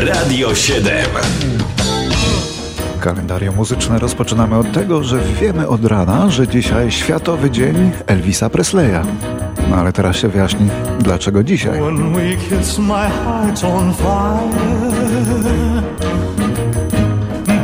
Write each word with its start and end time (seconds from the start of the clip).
Radio 0.00 0.54
7. 0.54 0.92
Kalendarium 3.00 3.56
muzyczne 3.56 3.98
rozpoczynamy 3.98 4.56
od 4.56 4.72
tego, 4.72 5.04
że 5.04 5.18
wiemy 5.40 5.68
od 5.68 5.84
rana, 5.84 6.30
że 6.30 6.48
dzisiaj 6.48 6.90
Światowy 6.90 7.50
Dzień 7.50 7.90
Elvisa 8.06 8.50
Presleya. 8.50 9.02
No 9.70 9.76
ale 9.76 9.92
teraz 9.92 10.16
się 10.16 10.28
wyjaśni, 10.28 10.68
dlaczego 10.98 11.42
dzisiaj. 11.42 11.80
When 11.80 12.12
we 12.12 12.36
kiss, 12.36 12.78
my 12.78 12.92
heart's 12.94 13.66
on 13.66 13.94
fire, 13.94 14.50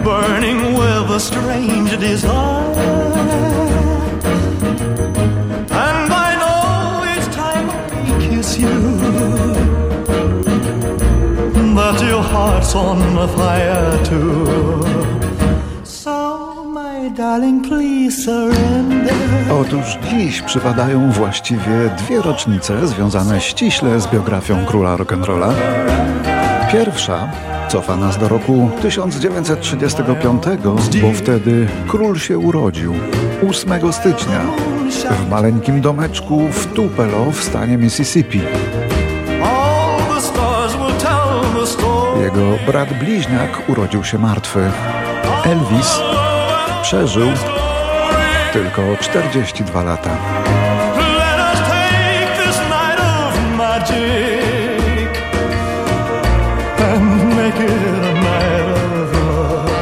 burning 0.05 0.62
with 0.62 1.16
a 1.16 1.21
strange 1.21 1.98
desire. 1.98 3.66
Your 12.16 12.25
heart's 12.25 12.75
on 12.75 12.98
fire 13.37 13.98
too. 14.05 14.47
So, 15.84 16.65
my 16.65 17.11
darling, 17.11 17.69
please 17.69 18.23
surrender. 18.24 19.15
Otóż 19.61 19.98
dziś 20.11 20.43
przypadają 20.43 21.12
właściwie 21.12 21.91
dwie 21.98 22.23
rocznice 22.23 22.87
związane 22.87 23.41
ściśle 23.41 24.01
z 24.01 24.07
biografią 24.07 24.65
króla 24.65 24.97
rock'n'rolla. 24.97 25.52
Pierwsza 26.73 27.29
cofa 27.69 27.97
nas 27.97 28.19
do 28.19 28.29
roku 28.29 28.71
1935, 28.83 30.43
bo 31.02 31.12
wtedy 31.12 31.69
król 31.88 32.19
się 32.19 32.38
urodził 32.38 32.95
8 33.51 33.93
stycznia 33.93 34.41
w 35.10 35.30
maleńkim 35.30 35.80
domeczku 35.80 36.48
w 36.52 36.66
Tupelo 36.66 37.30
w 37.30 37.45
stanie 37.45 37.79
Mississippi. 37.79 38.41
Jego 42.57 42.73
brat 42.73 42.99
bliźniak 42.99 43.68
urodził 43.68 44.04
się 44.04 44.18
martwy. 44.18 44.71
Elvis 45.45 46.01
przeżył 46.82 47.29
tylko 48.52 48.82
42 49.01 49.82
lata. 49.82 50.10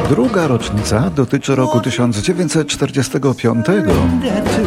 Druga 0.09 0.47
rocznica 0.47 1.09
dotyczy 1.09 1.55
roku 1.55 1.79
1945. 1.79 3.65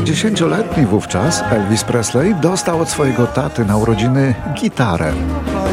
Dziesięcioletni 0.04 0.86
wówczas 0.86 1.42
Elvis 1.50 1.84
Presley 1.84 2.34
dostał 2.34 2.80
od 2.80 2.88
swojego 2.88 3.26
taty 3.26 3.64
na 3.64 3.76
urodziny 3.76 4.34
gitarę. 4.54 5.12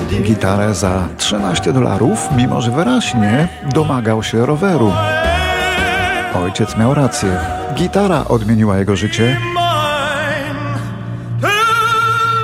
Gitarę 0.10 0.74
za 0.74 1.08
13 1.18 1.74
dolarów, 1.74 2.20
mimo 2.38 2.62
że 2.62 2.72
wyraźnie 2.72 3.48
domagał 3.74 4.24
się 4.24 4.46
roweru. 4.46 4.92
Ojciec 6.44 6.78
miał 6.78 6.94
rację. 6.94 7.38
Gitara 7.76 8.26
odmieniła 8.28 8.78
jego 8.78 8.96
życie, 8.96 9.38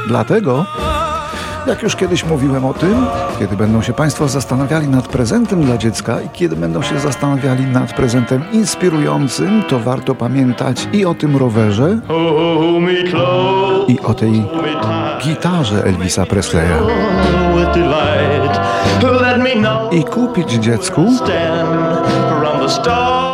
dlatego, 0.08 0.66
jak 1.68 1.84
już 1.84 1.96
kiedyś 1.96 2.26
mówiłem 2.26 2.66
o 2.66 2.74
tym, 2.74 3.06
kiedy 3.40 3.58
będą 3.58 3.82
się 3.82 3.94
Państwo 3.94 4.28
zastanawiali 4.28 4.88
nad 4.88 5.08
prezentem 5.08 5.64
dla 5.64 5.78
dziecka 5.78 6.22
i 6.22 6.30
kiedy 6.30 6.56
będą 6.56 6.82
się 6.82 7.00
zastanawiali 7.00 7.66
nad 7.66 7.94
prezentem 7.94 8.44
inspirującym, 8.52 9.64
to 9.70 9.80
warto 9.80 10.16
pamiętać 10.16 10.88
i 10.94 11.06
o 11.06 11.14
tym 11.14 11.38
rowerze, 11.38 12.00
hold 12.08 12.82
me 12.84 13.04
close, 13.12 13.71
i 13.92 14.00
o 14.04 14.14
tej 14.14 14.44
gitarze 15.24 15.84
Elvisa 15.86 16.26
Presleya. 16.26 16.80
I 19.92 20.04
kupić 20.04 20.52
dziecku 20.52 21.06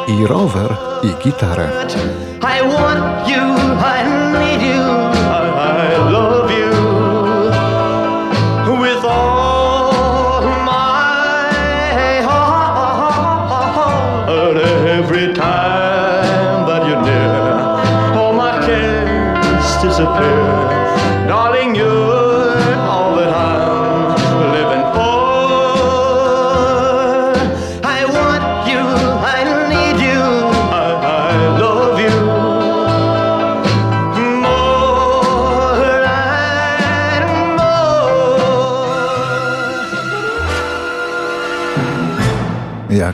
i 0.08 0.28
rower, 0.28 0.76
i 1.04 1.24
gitarę. 1.24 1.70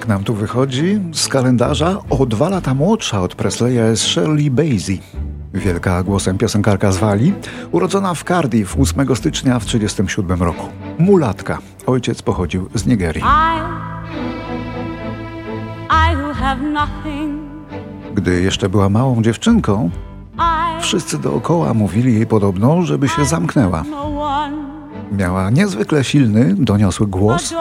Jak 0.03 0.07
nam 0.09 0.23
tu 0.23 0.33
wychodzi? 0.33 0.99
Z 1.13 1.27
kalendarza 1.27 1.97
o 2.09 2.25
dwa 2.25 2.49
lata 2.49 2.73
młodsza 2.73 3.21
od 3.21 3.35
Presleya 3.35 3.75
jest 3.75 4.03
Shirley 4.03 4.51
Bassey. 4.51 4.99
Wielka 5.53 6.03
głosem 6.03 6.37
piosenkarka 6.37 6.91
z 6.91 6.97
Walii, 6.97 7.33
urodzona 7.71 8.13
w 8.13 8.23
Cardiff 8.23 8.75
8 8.79 9.15
stycznia 9.15 9.59
w 9.59 9.65
1937 9.65 10.43
roku. 10.43 10.67
Mulatka. 10.99 11.59
Ojciec 11.85 12.21
pochodził 12.21 12.69
z 12.73 12.85
Nigerii. 12.85 13.23
Gdy 18.15 18.41
jeszcze 18.41 18.69
była 18.69 18.89
małą 18.89 19.21
dziewczynką, 19.21 19.89
wszyscy 20.81 21.17
dookoła 21.17 21.73
mówili 21.73 22.13
jej 22.13 22.27
podobno, 22.27 22.81
żeby 22.81 23.07
się 23.09 23.25
zamknęła. 23.25 23.83
no 23.91 24.49
Miała 25.11 25.49
niezwykle 25.49 26.03
silny, 26.03 26.55
doniosły 26.57 27.07
głos, 27.07 27.53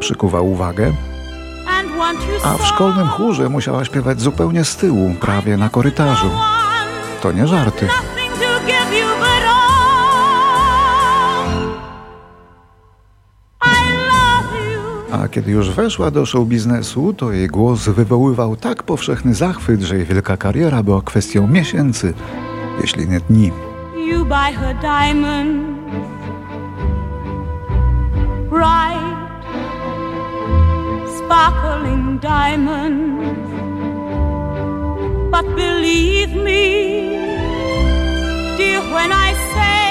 przykuwał 0.00 0.50
uwagę, 0.50 0.92
a 2.44 2.54
w 2.56 2.66
szkolnym 2.66 3.08
chórze 3.08 3.48
musiała 3.48 3.84
śpiewać 3.84 4.20
zupełnie 4.20 4.64
z 4.64 4.76
tyłu, 4.76 5.14
prawie 5.20 5.56
na 5.56 5.68
korytarzu. 5.68 6.30
To 7.22 7.32
nie 7.32 7.46
żarty. 7.46 7.88
A 15.12 15.28
kiedy 15.28 15.50
już 15.50 15.70
weszła 15.70 16.10
do 16.10 16.26
show 16.26 16.48
biznesu, 16.48 17.14
to 17.14 17.32
jej 17.32 17.48
głos 17.48 17.88
wywoływał 17.88 18.56
tak 18.56 18.82
powszechny 18.82 19.34
zachwyt, 19.34 19.80
że 19.80 19.96
jej 19.96 20.06
wielka 20.06 20.36
kariera 20.36 20.82
była 20.82 21.02
kwestią 21.02 21.46
miesięcy, 21.46 22.14
jeśli 22.80 23.08
nie 23.08 23.20
dni. 23.20 23.52
You 24.10 24.24
buy 24.24 24.52
her 24.52 24.76
diamonds, 24.80 25.80
bright, 28.50 29.09
sparkling 31.30 32.18
diamonds. 32.18 33.50
But 35.30 35.46
believe 35.54 36.34
me, 36.34 36.66
dear, 38.58 38.80
when 38.96 39.10
I 39.12 39.30
say 39.54 39.90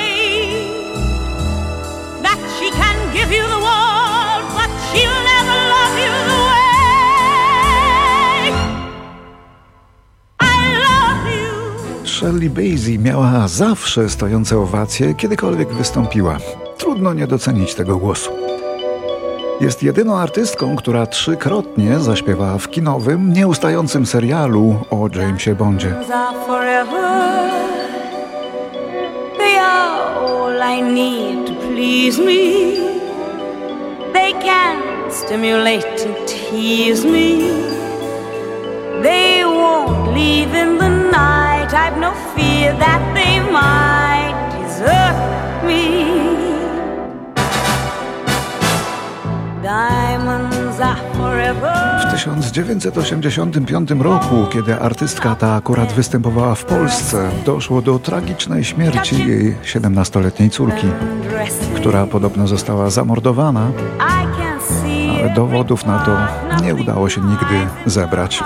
that 2.26 2.40
she 2.56 2.68
can 2.72 2.98
give 3.14 3.32
you 3.32 3.46
the 3.56 3.62
world, 3.70 4.44
but 4.58 4.72
she'll 4.88 5.22
never 5.34 5.58
love 5.76 5.96
you 6.04 6.14
the 6.32 6.42
way 6.50 6.74
I 10.40 10.62
love 10.88 11.24
you. 11.38 11.54
Shirley 12.06 12.50
Bassey 12.50 13.00
miała 13.00 13.48
zawsze 13.48 14.10
stojące 14.10 14.58
owacje, 14.58 15.14
kiedykolwiek 15.14 15.74
wystąpiła. 15.74 16.38
Trudno 16.78 17.14
nie 17.14 17.28
docenić 17.28 17.76
tego 17.76 17.98
głosu. 17.98 18.32
Jest 19.62 19.84
jedyną 19.84 20.18
artystką, 20.18 20.76
która 20.76 21.06
trzykrotnie 21.06 22.00
zaśpiewała 22.00 22.58
w 22.58 22.70
kinowym, 22.70 23.34
nieustającym 23.34 24.06
serialu 24.06 24.76
o 24.90 25.08
Jamesie 25.16 25.56
Bondzie. 25.56 25.96
They 39.04 39.44
won't 39.46 40.14
leave 40.14 40.54
in 40.54 40.78
the 40.78 40.90
night. 40.90 41.74
I've 41.74 41.98
no 41.98 42.12
fear 42.36 42.76
that 42.80 43.02
they 43.16 43.40
might 43.52 43.89
W 52.02 52.12
1985 52.12 53.92
roku, 53.92 54.48
kiedy 54.54 54.80
artystka 54.80 55.36
ta 55.36 55.56
akurat 55.56 55.94
występowała 55.94 56.56
w 56.56 56.66
Polsce, 56.66 57.30
doszło 57.46 57.82
do 57.82 58.00
tragicznej 58.00 58.64
śmierci 58.64 59.28
jej 59.28 59.56
17-letniej 59.64 60.50
córki, 60.50 60.88
która 61.76 62.08
podobno 62.08 62.48
została 62.48 62.90
zamordowana, 62.90 63.72
ale 65.20 65.30
dowodów 65.36 65.86
na 65.86 66.00
to 66.00 66.18
nie 66.64 66.76
udało 66.76 67.10
się 67.10 67.22
nigdy 67.22 67.68
zebrać. 67.86 68.44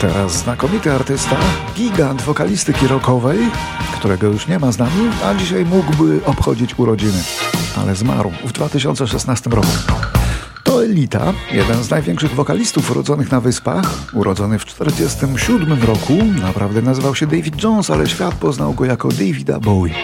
Teraz 0.00 0.32
znakomity 0.32 0.92
artysta, 0.92 1.36
gigant 1.76 2.22
wokalistyki 2.22 2.86
rockowej, 2.86 3.38
którego 3.94 4.26
już 4.26 4.46
nie 4.46 4.58
ma 4.58 4.72
z 4.72 4.78
nami, 4.78 5.10
a 5.24 5.34
dzisiaj 5.34 5.64
mógłby 5.64 6.20
obchodzić 6.24 6.78
urodziny, 6.78 7.22
ale 7.76 7.96
zmarł 7.96 8.32
w 8.44 8.52
2016 8.52 9.50
roku. 9.50 9.68
To 10.64 10.84
Elita, 10.84 11.32
jeden 11.52 11.84
z 11.84 11.90
największych 11.90 12.34
wokalistów 12.34 12.90
urodzonych 12.90 13.30
na 13.30 13.40
Wyspach, 13.40 13.92
urodzony 14.12 14.58
w 14.58 14.64
1947 14.64 15.82
roku, 15.82 16.12
naprawdę 16.42 16.82
nazywał 16.82 17.14
się 17.14 17.26
David 17.26 17.62
Jones, 17.62 17.90
ale 17.90 18.06
świat 18.06 18.34
poznał 18.34 18.74
go 18.74 18.84
jako 18.84 19.08
Davida 19.08 19.60
Bowie. 19.60 19.94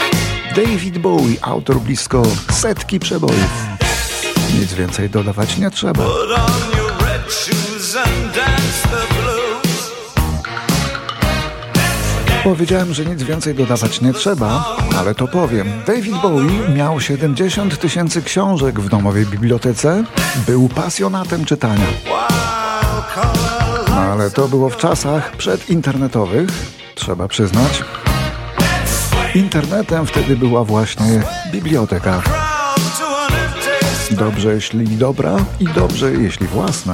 David 0.57 0.99
Bowie, 0.99 1.37
autor 1.43 1.81
blisko 1.81 2.23
setki 2.51 2.99
przebojów. 2.99 3.67
Nic 4.61 4.75
więcej 4.75 5.11
dodawać 5.11 5.59
nie 5.59 5.71
trzeba. 5.71 6.05
Powiedziałem, 12.47 12.95
że 12.95 13.05
nic 13.05 13.23
więcej 13.23 13.55
dodawać 13.55 14.01
nie 14.01 14.13
trzeba, 14.13 14.77
ale 14.99 15.15
to 15.15 15.29
powiem. 15.29 15.73
David 15.87 16.15
Bowie 16.23 16.69
miał 16.77 17.01
70 17.01 17.79
tysięcy 17.79 18.23
książek 18.23 18.81
w 18.81 18.89
domowej 18.89 19.27
bibliotece, 19.27 20.05
był 20.47 20.69
pasjonatem 20.69 21.45
czytania. 21.45 21.87
No, 23.89 23.97
ale 23.97 24.31
to 24.31 24.49
było 24.49 24.71
w 24.71 24.77
czasach 24.77 25.37
przedinternetowych, 25.37 26.49
trzeba 26.95 27.29
przyznać. 27.29 27.85
Internetem 29.35 30.07
wtedy 30.07 30.37
była 30.37 30.65
właśnie 30.65 31.23
biblioteka. 31.53 32.23
Dobrze, 34.11 34.55
jeśli 34.55 34.87
dobra 34.97 35.37
i 35.61 35.65
dobrze, 35.65 36.13
jeśli 36.13 36.47
własna. 36.47 36.93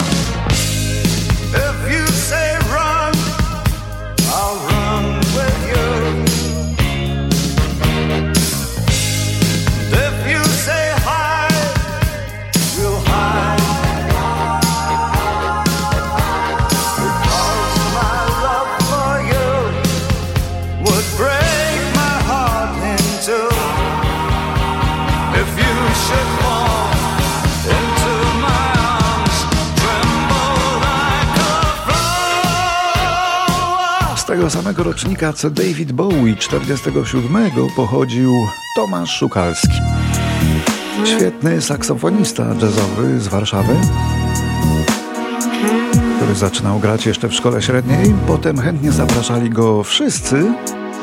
Tego 34.24 34.50
samego 34.50 34.82
rocznika 34.82 35.32
co 35.32 35.50
David 35.50 35.92
Bowie 35.92 36.36
47 36.36 37.50
pochodził 37.76 38.32
Tomasz 38.76 39.10
Szukalski. 39.10 39.80
Świetny 41.04 41.62
saksofonista 41.62 42.46
jazzowy 42.60 43.20
z 43.20 43.28
Warszawy, 43.28 43.76
który 46.16 46.34
zaczynał 46.34 46.78
grać 46.78 47.06
jeszcze 47.06 47.28
w 47.28 47.34
szkole 47.34 47.62
średniej. 47.62 48.14
Potem 48.26 48.58
chętnie 48.58 48.92
zapraszali 48.92 49.50
go 49.50 49.82
wszyscy, 49.82 50.52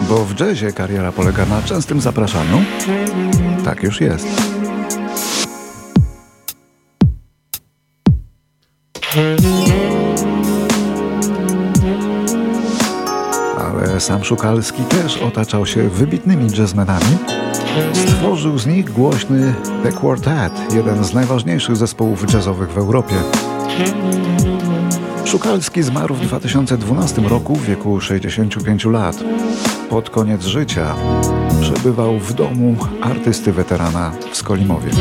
bo 0.02 0.26
w 0.26 0.40
jazzie 0.40 0.72
kariera 0.72 1.12
polega 1.12 1.46
na 1.46 1.62
częstym 1.62 2.02
zapraszaniu. 2.02 2.62
Tak 3.66 3.84
już 3.84 4.02
jest. 4.02 4.28
Sam 14.00 14.24
Szukalski 14.24 14.84
też 14.84 15.18
otaczał 15.18 15.66
się 15.66 15.90
wybitnymi 15.90 16.48
jazzmenami. 16.58 17.18
Stworzył 17.94 18.60
z 18.60 18.68
nich 18.68 18.92
głośny 18.92 19.54
The 19.84 19.92
Quartet, 19.92 20.74
jeden 20.74 21.04
z 21.04 21.14
najważniejszych 21.14 21.76
zespołów 21.76 22.34
jazzowych 22.34 22.72
w 22.72 22.78
Europie. 22.78 23.16
Szukalski 25.26 25.84
zmarł 25.84 26.16
w 26.16 26.22
2012 26.22 27.22
roku 27.22 27.56
w 27.56 27.66
wieku 27.66 28.02
65 28.02 28.86
lat. 28.86 29.16
Pod 29.90 30.10
koniec 30.10 30.46
życia 30.46 30.96
przebywał 31.62 32.20
w 32.20 32.34
domu 32.34 32.76
artysty 33.02 33.54
weterana 33.54 34.12
w 34.32 34.38
Skolimowie. 34.38 34.92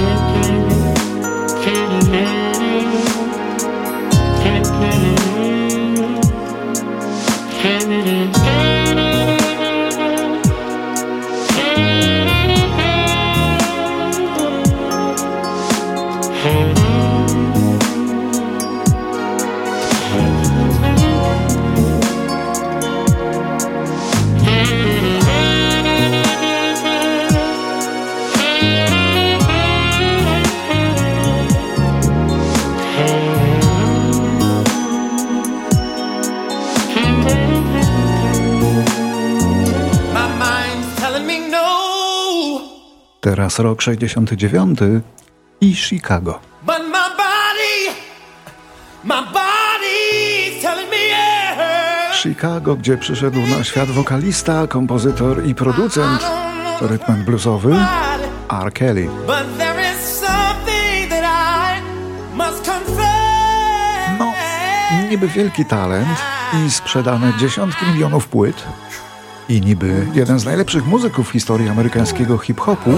Teraz 43.20 43.58
rok 43.58 43.82
69 43.82 44.78
i 45.60 45.74
Chicago. 45.76 46.40
Chicago, 52.22 52.76
gdzie 52.76 52.96
przyszedł 52.96 53.40
na 53.40 53.64
świat 53.64 53.88
wokalista, 53.88 54.66
kompozytor 54.66 55.46
i 55.46 55.54
producent 55.54 56.26
rytm 56.80 57.24
bluesowy 57.24 57.76
R. 58.62 58.72
Kelly. 58.72 59.08
No, 64.18 64.32
niby 65.10 65.28
wielki 65.28 65.64
talent 65.64 66.18
i 66.66 66.70
sprzedane 66.70 67.32
dziesiątki 67.38 67.86
milionów 67.86 68.28
płyt, 68.28 68.64
i 69.48 69.60
niby 69.60 70.06
jeden 70.14 70.38
z 70.38 70.44
najlepszych 70.44 70.86
muzyków 70.86 71.28
w 71.28 71.32
historii 71.32 71.68
amerykańskiego 71.68 72.38
hip-hopu, 72.38 72.90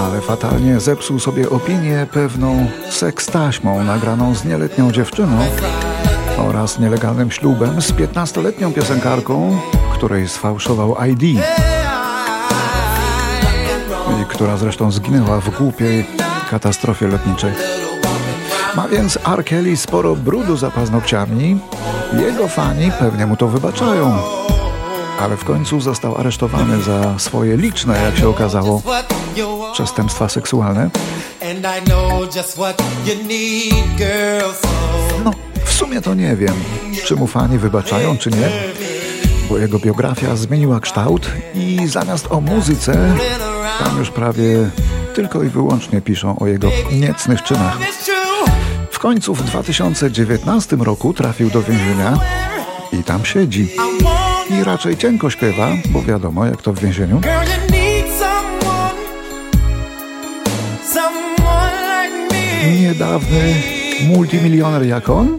ale 0.00 0.20
fatalnie 0.20 0.80
zepsuł 0.80 1.20
sobie 1.20 1.50
opinię 1.50 2.06
pewną 2.12 2.66
sekstaśmą 2.90 3.84
nagraną 3.84 4.34
z 4.34 4.44
nieletnią 4.44 4.92
dziewczyną 4.92 5.38
oraz 6.38 6.78
nielegalnym 6.78 7.30
ślubem 7.30 7.82
z 7.82 7.92
15-letnią 7.92 8.72
piosenkarką, 8.72 9.58
której 9.92 10.28
sfałszował 10.28 10.96
ID 11.10 11.22
i 14.22 14.24
która 14.28 14.56
zresztą 14.56 14.90
zginęła 14.90 15.40
w 15.40 15.58
głupiej 15.58 16.06
katastrofie 16.50 17.06
lotniczej. 17.06 17.85
Ma 18.76 18.88
więc 18.88 19.18
R. 19.26 19.44
Kelly 19.44 19.76
sporo 19.76 20.16
brudu 20.16 20.56
za 20.56 20.70
paznokciami. 20.70 21.58
Jego 22.20 22.48
fani 22.48 22.90
pewnie 22.98 23.26
mu 23.26 23.36
to 23.36 23.48
wybaczają. 23.48 24.18
Ale 25.20 25.36
w 25.36 25.44
końcu 25.44 25.80
został 25.80 26.16
aresztowany 26.16 26.82
za 26.82 27.18
swoje 27.18 27.56
liczne, 27.56 28.02
jak 28.02 28.16
się 28.16 28.28
okazało, 28.28 28.82
przestępstwa 29.72 30.28
seksualne. 30.28 30.90
No, 35.24 35.30
w 35.64 35.72
sumie 35.72 36.00
to 36.02 36.14
nie 36.14 36.36
wiem, 36.36 36.54
czy 37.04 37.16
mu 37.16 37.26
fani 37.26 37.58
wybaczają, 37.58 38.18
czy 38.18 38.30
nie, 38.30 38.50
bo 39.48 39.58
jego 39.58 39.78
biografia 39.78 40.36
zmieniła 40.36 40.80
kształt 40.80 41.30
i 41.54 41.86
zamiast 41.86 42.26
o 42.30 42.40
muzyce, 42.40 43.14
tam 43.78 43.98
już 43.98 44.10
prawie 44.10 44.70
tylko 45.14 45.42
i 45.42 45.48
wyłącznie 45.48 46.00
piszą 46.00 46.38
o 46.38 46.46
jego 46.46 46.68
niecnych 46.92 47.42
czynach. 47.42 47.78
W 49.06 49.08
końcu 49.08 49.34
w 49.34 49.42
2019 49.42 50.76
roku 50.76 51.12
trafił 51.12 51.50
do 51.50 51.62
więzienia 51.62 52.18
i 52.92 53.04
tam 53.04 53.24
siedzi. 53.24 53.68
I 54.50 54.64
raczej 54.64 54.96
cienko 54.96 55.30
śpiewa, 55.30 55.68
bo 55.90 56.02
wiadomo 56.02 56.46
jak 56.46 56.62
to 56.62 56.72
w 56.72 56.78
więzieniu. 56.80 57.20
Niedawny 62.80 63.54
multimilioner 64.08 64.86
jak 64.86 65.08
on, 65.08 65.38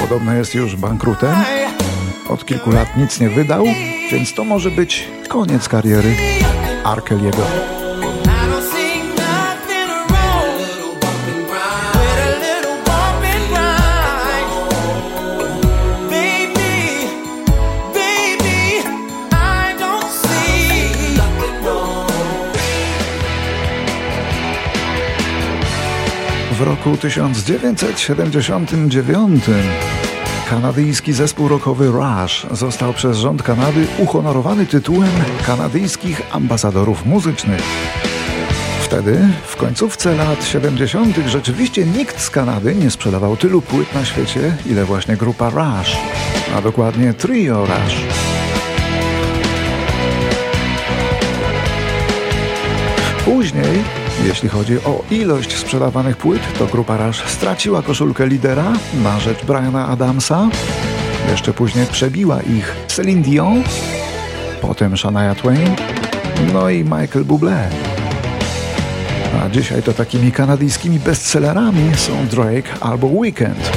podobno 0.00 0.32
jest 0.32 0.54
już 0.54 0.76
bankrutem, 0.76 1.34
od 2.28 2.46
kilku 2.46 2.70
lat 2.70 2.96
nic 2.96 3.20
nie 3.20 3.28
wydał, 3.28 3.64
więc 4.12 4.34
to 4.34 4.44
może 4.44 4.70
być 4.70 5.08
koniec 5.28 5.68
kariery 5.68 6.14
Arkeliego. 6.84 7.42
W 26.62 26.64
roku 26.64 26.96
1979 26.96 29.44
kanadyjski 30.50 31.12
zespół 31.12 31.48
rockowy 31.48 31.86
Rush 31.86 32.46
został 32.50 32.92
przez 32.92 33.18
rząd 33.18 33.42
Kanady 33.42 33.86
uhonorowany 33.98 34.66
tytułem 34.66 35.10
kanadyjskich 35.46 36.22
ambasadorów 36.30 37.06
muzycznych. 37.06 37.62
Wtedy, 38.80 39.28
w 39.46 39.56
końcówce 39.56 40.16
lat 40.16 40.44
70., 40.44 41.16
rzeczywiście 41.26 41.86
nikt 41.86 42.20
z 42.20 42.30
Kanady 42.30 42.74
nie 42.74 42.90
sprzedawał 42.90 43.36
tylu 43.36 43.62
płyt 43.62 43.94
na 43.94 44.04
świecie, 44.04 44.56
ile 44.66 44.84
właśnie 44.84 45.16
grupa 45.16 45.50
Rush, 45.50 45.96
a 46.56 46.60
dokładnie 46.60 47.14
trio 47.14 47.66
Rush. 47.66 47.96
Później 53.24 54.01
jeśli 54.24 54.48
chodzi 54.48 54.84
o 54.84 55.04
ilość 55.10 55.56
sprzedawanych 55.56 56.16
płyt, 56.16 56.42
to 56.58 56.66
grupa 56.66 56.96
Rush 56.96 57.22
straciła 57.26 57.82
koszulkę 57.82 58.26
lidera 58.26 58.72
na 59.02 59.20
rzecz 59.20 59.44
Briana 59.44 59.88
Adamsa. 59.88 60.48
Jeszcze 61.30 61.52
później 61.52 61.86
przebiła 61.86 62.40
ich 62.42 62.76
Celine 62.88 63.22
Dion, 63.22 63.62
potem 64.60 64.96
Shania 64.96 65.34
Twain, 65.34 65.76
no 66.52 66.70
i 66.70 66.84
Michael 66.84 67.24
Bublé. 67.24 67.68
A 69.42 69.48
dzisiaj 69.48 69.82
to 69.82 69.92
takimi 69.92 70.32
kanadyjskimi 70.32 71.00
bestsellerami 71.00 71.96
są 71.96 72.26
Drake 72.26 72.80
albo 72.80 73.06
Weekend. 73.06 73.70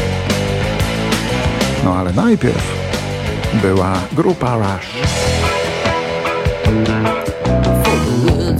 No 1.83 1.95
ale 1.95 2.13
najpierw 2.13 2.75
była 3.61 3.93
grupa 4.13 4.57
Rush. 4.57 4.87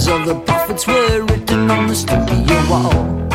Of 0.08 0.26
the 0.26 0.36
prophets 0.42 0.86
were 0.86 1.24
written 1.26 1.72
on 1.72 1.88
the 1.88 1.96
studio 1.96 2.70
wall. 2.70 3.35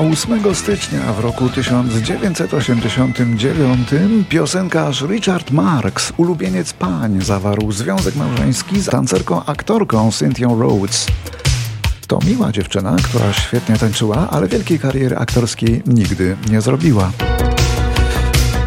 A 0.00 0.02
8 0.02 0.54
stycznia 0.54 1.12
w 1.12 1.20
roku 1.20 1.48
1989 1.48 3.88
piosenkarz 4.28 5.02
Richard 5.02 5.50
Marx, 5.50 6.12
ulubieniec 6.16 6.72
pań, 6.72 7.22
zawarł 7.22 7.72
związek 7.72 8.16
małżeński 8.16 8.80
z 8.80 8.86
tancerką 8.86 9.44
aktorką 9.44 10.12
Cynthią 10.12 10.60
Rhodes. 10.60 11.06
To 12.06 12.18
miła 12.26 12.52
dziewczyna, 12.52 12.96
która 13.02 13.32
świetnie 13.32 13.76
tańczyła, 13.76 14.28
ale 14.30 14.48
wielkiej 14.48 14.78
kariery 14.78 15.18
aktorskiej 15.18 15.82
nigdy 15.86 16.36
nie 16.50 16.60
zrobiła. 16.60 17.10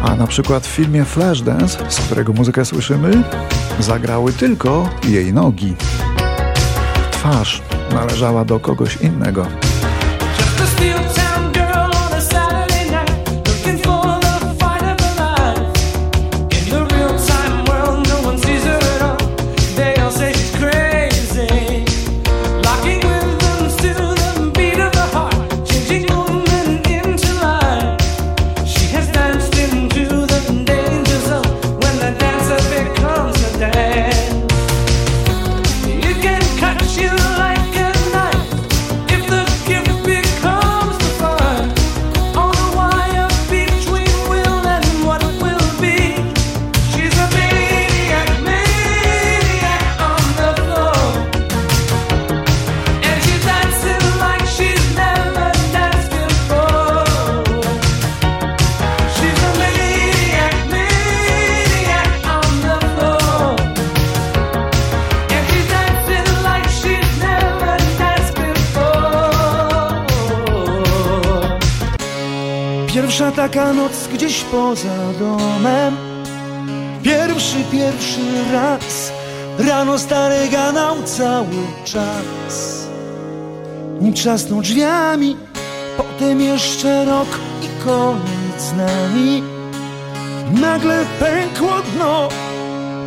A 0.02 0.16
na 0.16 0.26
przykład 0.26 0.66
w 0.66 0.70
filmie 0.70 1.04
Flashdance, 1.04 1.90
z 1.90 1.96
którego 1.96 2.32
muzykę 2.32 2.64
słyszymy, 2.64 3.22
zagrały 3.80 4.32
tylko 4.32 4.90
jej 5.04 5.32
nogi. 5.32 5.74
Twarz 7.10 7.62
należała 7.92 8.44
do 8.44 8.60
kogoś 8.60 8.96
innego. 8.96 9.46
Taka 73.54 73.72
noc 73.72 74.08
gdzieś 74.14 74.40
poza 74.40 75.12
domem. 75.18 75.96
Pierwszy, 77.02 77.56
pierwszy 77.72 78.20
raz. 78.52 79.12
Rano 79.58 79.98
stary 79.98 80.48
ganał 80.48 81.02
cały 81.02 81.56
czas. 81.84 82.86
Nim 84.00 84.12
trzasnął 84.12 84.62
drzwiami 84.62 85.36
Potem 85.96 86.40
jeszcze 86.40 87.04
rok 87.04 87.28
i 87.62 87.84
koniec 87.84 88.58
z 88.58 88.72
nami. 88.76 89.42
Nagle 90.60 91.04
pękło 91.20 91.72
dno 91.94 92.28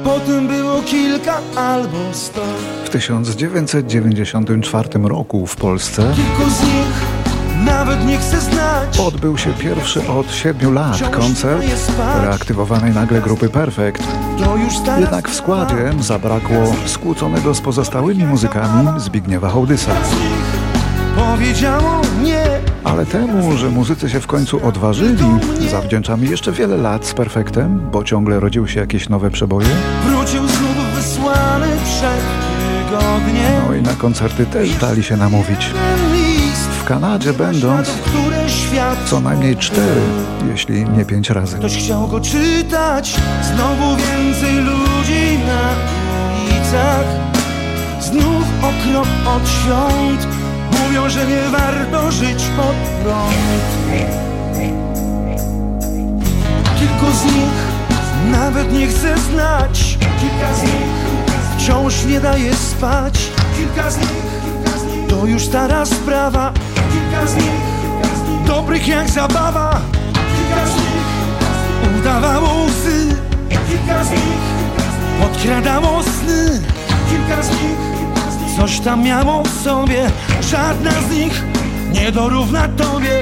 Potem 0.04 0.48
było 0.48 0.82
kilka 0.82 1.38
albo 1.56 1.98
sto. 2.12 2.42
W 2.86 2.90
1994 2.90 4.90
roku 5.04 5.48
w 5.48 5.56
Polsce 5.56 6.14
Kilku 6.16 6.50
z 6.50 6.62
nich 6.62 7.17
nawet 7.66 8.06
nie 8.06 8.18
chcę 8.18 8.42
znać. 8.42 9.00
Odbył 9.00 9.38
się 9.38 9.54
pierwszy 9.54 10.08
od 10.08 10.32
siedmiu 10.32 10.72
lat 10.72 11.10
koncert 11.10 11.66
reaktywowanej 12.24 12.94
nagle 12.94 13.22
grupy 13.22 13.50
Perfect. 13.50 14.04
Jednak 15.00 15.30
w 15.30 15.36
składzie 15.36 15.92
zabrakło 16.00 16.74
skłóconego 16.86 17.54
z 17.54 17.62
pozostałymi 17.62 18.26
muzykami 18.26 18.88
Zbigniewa 18.98 19.50
Hołdysa. 19.50 19.92
Powiedziało 21.16 22.02
nie. 22.24 22.44
Ale 22.84 23.06
temu, 23.06 23.58
że 23.58 23.70
muzycy 23.70 24.10
się 24.10 24.20
w 24.20 24.28
końcu 24.28 24.68
odważyli, 24.68 25.26
zawdzięczamy 25.72 26.26
jeszcze 26.26 26.52
wiele 26.52 26.78
lat 26.78 27.06
z 27.06 27.14
Perfektem, 27.14 27.90
bo 27.92 28.04
ciągle 28.04 28.40
rodziły 28.40 28.70
się 28.70 28.80
jakieś 28.80 29.10
nowe 29.10 29.32
przeboje. 29.32 29.68
Wrócił 30.06 30.48
znów 30.48 30.96
wysłany 30.96 31.68
przed 31.86 32.22
tygodniem. 32.90 33.64
No 33.68 33.76
i 33.76 33.82
na 33.82 33.94
koncerty 33.94 34.46
też 34.46 34.76
dali 34.76 35.04
się 35.04 35.18
namówić. 35.18 35.74
Kanadzie 36.88 37.34
będąc 37.34 37.90
co 39.06 39.20
najmniej 39.20 39.58
cztery, 39.58 40.02
jeśli 40.52 40.86
nie 40.90 41.06
pięć 41.06 41.30
razy. 41.30 41.58
Ktoś 41.58 41.78
chciał 41.78 42.08
go 42.08 42.20
czytać, 42.20 43.16
znowu 43.54 43.96
więcej 43.96 44.56
ludzi 44.56 45.40
na 45.48 45.70
ulicach. 46.42 47.06
Znów 48.02 48.44
o 48.62 48.68
krok 48.84 49.08
od 49.36 49.50
świąt, 49.50 50.28
mówią, 50.72 51.10
że 51.10 51.28
nie 51.28 51.50
warto 51.52 52.12
żyć 52.12 52.44
pod 52.58 52.76
prąd. 53.04 53.36
Kilku 56.80 57.18
z 57.18 57.26
nich 57.26 57.58
nawet 58.32 58.74
nie 58.74 58.88
chcę 58.88 59.18
znać, 59.18 59.98
kilka 60.00 60.54
z 60.54 60.64
nich 60.64 60.98
wciąż 61.58 62.06
nie 62.06 62.20
daje 62.20 62.54
spać. 62.56 63.32
Kilka 63.58 63.92
z 63.92 63.98
nich 63.98 64.28
to 65.10 65.26
już 65.26 65.46
stara 65.46 65.86
sprawa 65.86 66.54
Kilka 67.18 67.32
z 67.32 67.36
nich, 67.36 68.48
dobrych 68.48 68.88
jak 68.88 69.10
zabawa. 69.10 69.82
Kilka 70.14 70.66
z 70.66 70.76
nich, 70.76 72.00
udawało 72.00 72.66
łzy. 72.66 73.16
Kilka 73.50 74.04
z 74.04 74.12
nich, 74.12 74.42
podkradało 75.22 76.04
sny 76.04 76.62
Kilka 77.10 77.44
z 77.44 77.50
nich, 77.50 77.78
coś 78.58 78.80
tam 78.80 79.04
miało 79.04 79.44
w 79.44 79.64
sobie. 79.64 80.12
Żadna 80.42 80.92
z 80.92 81.12
nich 81.12 81.44
nie 81.94 82.12
dorówna 82.12 82.68
tobie 82.68 83.22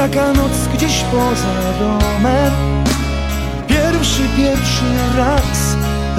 taka 0.00 0.32
noc 0.32 0.52
gdzieś 0.74 1.04
poza 1.12 1.54
domem. 1.78 2.52
Pierwszy, 3.68 4.22
pierwszy 4.36 4.84
raz. 5.16 5.76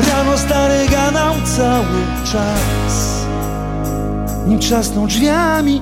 Rano 0.09 0.37
stary 0.37 0.87
ganał 0.91 1.35
cały 1.57 2.01
czas. 2.31 3.25
Nim 4.47 4.59
trzasnął 4.59 5.07
drzwiami 5.07 5.81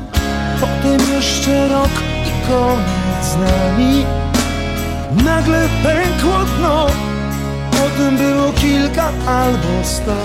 Potem 0.59 1.13
jeszcze 1.13 1.67
rok 1.67 1.89
i 2.27 2.47
koniec 2.47 3.25
z 3.31 3.35
nami. 3.35 4.05
Nagle 5.25 5.67
pękło 5.83 6.45
dno 6.57 6.87
Potem 7.71 8.17
było 8.17 8.51
kilka 8.53 9.11
albo 9.27 9.83
sto 9.83 10.15